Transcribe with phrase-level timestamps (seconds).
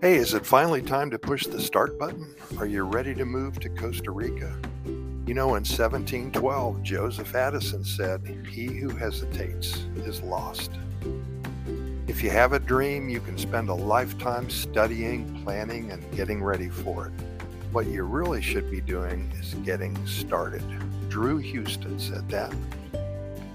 [0.00, 2.32] Hey, is it finally time to push the start button?
[2.58, 4.56] Are you ready to move to Costa Rica?
[5.26, 10.70] You know, in 1712, Joseph Addison said, He who hesitates is lost.
[12.06, 16.68] If you have a dream, you can spend a lifetime studying, planning, and getting ready
[16.68, 17.12] for it.
[17.72, 20.62] What you really should be doing is getting started.
[21.08, 22.54] Drew Houston said that.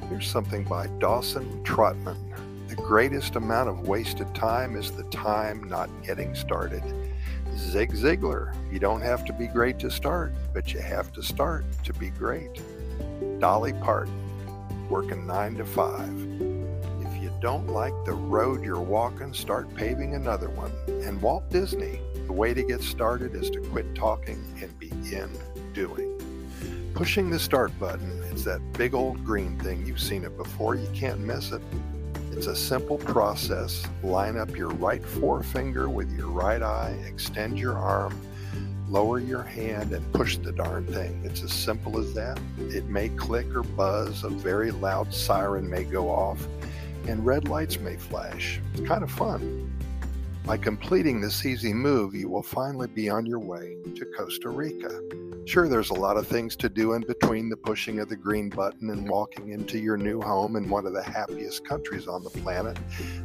[0.10, 2.33] Here's something by Dawson Trotman.
[2.76, 6.82] The greatest amount of wasted time is the time not getting started.
[7.56, 11.66] Zig Ziglar, you don't have to be great to start, but you have to start
[11.84, 12.64] to be great.
[13.38, 16.10] Dolly Parton, working nine to five.
[17.02, 20.72] If you don't like the road you're walking, start paving another one.
[20.88, 25.30] And Walt Disney, the way to get started is to quit talking and begin
[25.74, 26.10] doing.
[26.96, 29.86] Pushing the start button is that big old green thing.
[29.86, 31.62] You've seen it before, you can't miss it.
[32.36, 33.86] It's a simple process.
[34.02, 38.20] Line up your right forefinger with your right eye, extend your arm,
[38.90, 41.22] lower your hand, and push the darn thing.
[41.24, 42.40] It's as simple as that.
[42.58, 46.44] It may click or buzz, a very loud siren may go off,
[47.08, 48.60] and red lights may flash.
[48.74, 49.72] It's kind of fun.
[50.44, 55.02] By completing this easy move, you will finally be on your way to Costa Rica.
[55.46, 58.50] Sure, there's a lot of things to do in between the pushing of the green
[58.50, 62.30] button and walking into your new home in one of the happiest countries on the
[62.30, 62.78] planet,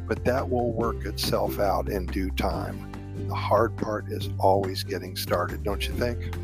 [0.05, 2.91] but that will work itself out in due time.
[3.27, 6.35] The hard part is always getting started, don't you think?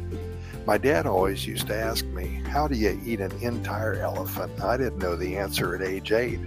[0.66, 4.64] My dad always used to ask me, How do you eat an entire elephant?
[4.64, 6.40] I didn't know the answer at age eight.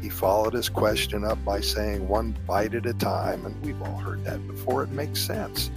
[0.00, 3.98] He followed his question up by saying, One bite at a time, and we've all
[3.98, 4.82] heard that before.
[4.82, 5.70] It makes sense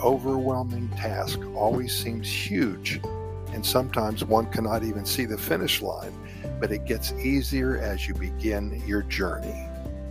[0.00, 3.00] overwhelming task always seems huge,
[3.52, 6.12] and sometimes one cannot even see the finish line,
[6.60, 9.66] but it gets easier as you begin your journey,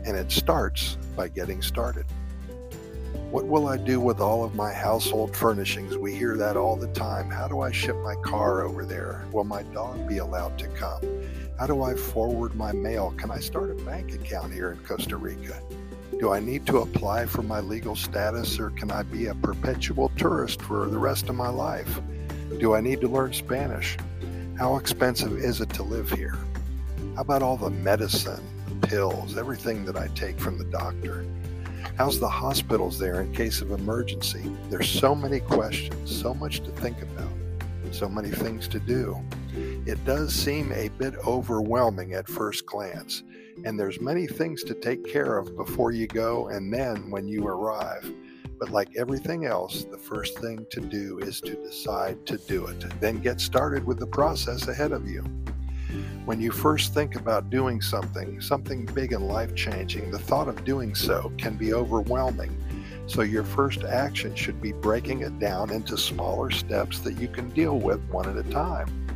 [0.06, 2.06] and it starts by getting started.
[3.32, 5.98] What will I do with all of my household furnishings?
[5.98, 7.30] We hear that all the time.
[7.30, 9.28] How do I ship my car over there?
[9.32, 11.02] Will my dog be allowed to come?
[11.60, 13.14] How do I forward my mail?
[13.18, 15.62] Can I start a bank account here in Costa Rica?
[16.20, 20.12] Do I need to apply for my legal status or can I be a perpetual
[20.18, 22.02] tourist for the rest of my life?
[22.60, 23.96] Do I need to learn Spanish?
[24.58, 26.38] How expensive is it to live here?
[27.16, 31.26] How about all the medicine, the pills, everything that I take from the doctor?
[31.98, 34.52] How's the hospitals there in case of emergency?
[34.70, 37.32] There's so many questions, so much to think about,
[37.92, 39.18] so many things to do.
[39.90, 43.24] It does seem a bit overwhelming at first glance
[43.66, 47.48] and there's many things to take care of before you go and then when you
[47.48, 48.08] arrive.
[48.60, 52.86] But like everything else, the first thing to do is to decide to do it.
[53.00, 55.24] Then get started with the process ahead of you.
[56.24, 60.66] When you first think about doing something, something big and life changing, the thought of
[60.66, 62.56] doing so can be overwhelming.
[63.08, 67.50] So, your first action should be breaking it down into smaller steps that you can
[67.50, 69.09] deal with one at a time.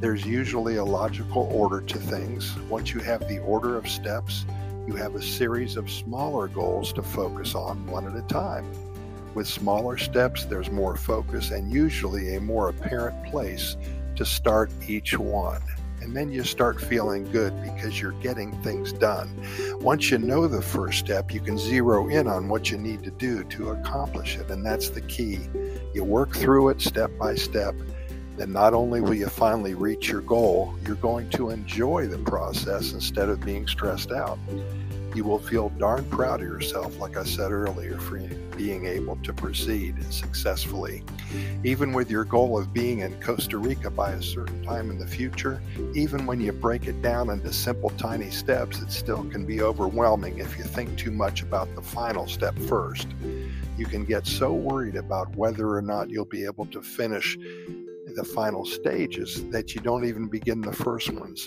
[0.00, 2.56] There's usually a logical order to things.
[2.68, 4.46] Once you have the order of steps,
[4.86, 8.70] you have a series of smaller goals to focus on one at a time.
[9.34, 13.76] With smaller steps, there's more focus and usually a more apparent place
[14.16, 15.62] to start each one.
[16.00, 19.30] And then you start feeling good because you're getting things done.
[19.80, 23.10] Once you know the first step, you can zero in on what you need to
[23.10, 24.50] do to accomplish it.
[24.50, 25.40] And that's the key.
[25.92, 27.74] You work through it step by step
[28.38, 32.92] then not only will you finally reach your goal, you're going to enjoy the process
[32.92, 34.38] instead of being stressed out.
[35.14, 38.18] You will feel darn proud of yourself, like I said earlier, for
[38.56, 41.02] being able to proceed successfully.
[41.64, 45.06] Even with your goal of being in Costa Rica by a certain time in the
[45.06, 45.60] future,
[45.94, 50.38] even when you break it down into simple, tiny steps, it still can be overwhelming
[50.38, 53.08] if you think too much about the final step first.
[53.76, 57.38] You can get so worried about whether or not you'll be able to finish
[58.18, 61.46] the final stages that you don't even begin the first ones.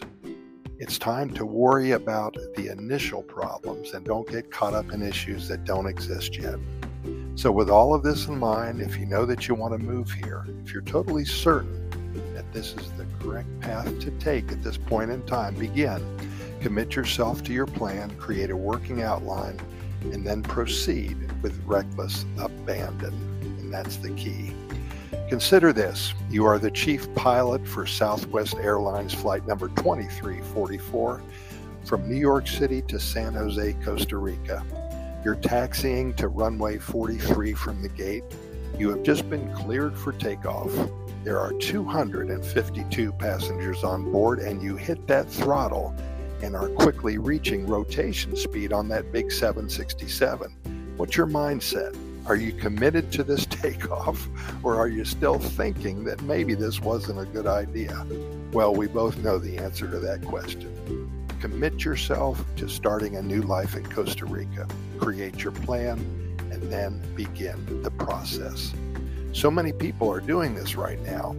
[0.80, 5.50] It's time to worry about the initial problems and don't get caught up in issues
[5.50, 6.56] that don't exist yet.
[7.36, 10.10] So, with all of this in mind, if you know that you want to move
[10.12, 11.90] here, if you're totally certain
[12.36, 16.01] that this is the correct path to take at this point in time, begin.
[16.62, 19.60] Commit yourself to your plan, create a working outline,
[20.04, 23.13] and then proceed with reckless abandon.
[23.60, 24.54] And that's the key.
[25.30, 31.22] Consider this you are the chief pilot for Southwest Airlines flight number 2344
[31.86, 34.63] from New York City to San Jose, Costa Rica.
[35.24, 38.24] You're taxiing to runway 43 from the gate.
[38.78, 40.72] You have just been cleared for takeoff.
[41.24, 45.96] There are 252 passengers on board, and you hit that throttle
[46.42, 50.56] and are quickly reaching rotation speed on that big 767
[50.98, 51.96] What's your mindset?
[52.27, 54.27] Are you committed to this takeoff,
[54.63, 58.06] or are you still thinking that maybe this wasn't a good idea?
[58.51, 61.09] Well, we both know the answer to that question.
[61.39, 64.68] Commit yourself to starting a new life in Costa Rica.
[65.00, 65.97] Create your plan
[66.51, 68.73] and then begin the process.
[69.33, 71.35] So many people are doing this right now.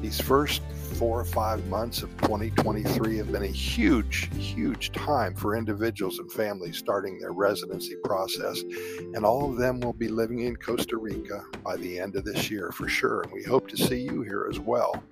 [0.00, 0.62] These first
[0.94, 6.30] four or five months of 2023 have been a huge, huge time for individuals and
[6.30, 8.62] families starting their residency process.
[9.14, 12.50] And all of them will be living in Costa Rica by the end of this
[12.50, 13.22] year for sure.
[13.22, 15.02] And we hope to see you here as well.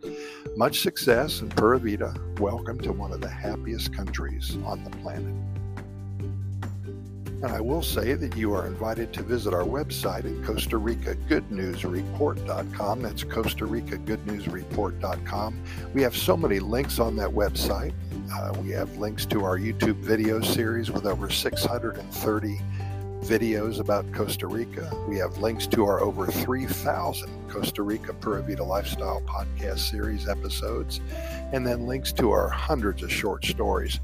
[0.57, 2.15] Much success and Pura Vida.
[2.39, 5.35] Welcome to one of the happiest countries on the planet.
[7.43, 11.17] And I will say that you are invited to visit our website at Costa Rica
[11.29, 13.03] Good News Report.com.
[13.03, 15.61] That's Costa Rica Good News Report.com.
[15.93, 17.95] We have so many links on that website.
[18.33, 22.61] Uh, we have links to our YouTube video series with over 630
[23.23, 24.89] videos about Costa Rica.
[25.09, 31.01] We have links to our over 3,000 Costa Rica Pura Vida Lifestyle podcast series episodes,
[31.53, 33.99] and then links to our hundreds of short stories.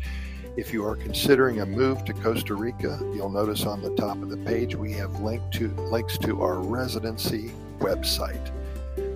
[0.56, 4.28] If you are considering a move to Costa Rica, you'll notice on the top of
[4.28, 8.50] the page we have link to, links to our residency website.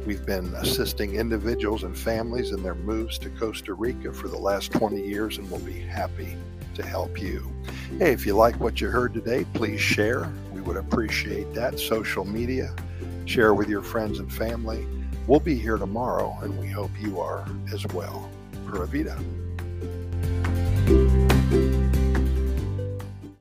[0.06, 4.72] We've been assisting individuals and families in their moves to Costa Rica for the last
[4.72, 6.36] 20 years and we'll be happy
[6.74, 7.52] to help you.
[7.98, 10.32] Hey, if you like what you heard today, please share.
[10.52, 11.78] We would appreciate that.
[11.78, 12.74] Social media,
[13.26, 14.86] share with your friends and family.
[15.26, 18.30] We'll be here tomorrow and we hope you are as well.
[18.66, 19.18] Pura Vida.